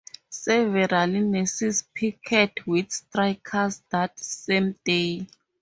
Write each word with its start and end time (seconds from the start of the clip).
Several 0.31 1.05
nurses 1.05 1.83
picketed 1.93 2.65
with 2.65 2.91
strikers 2.91 3.83
that 3.91 4.17
same 4.19 4.75
day. 4.83 5.27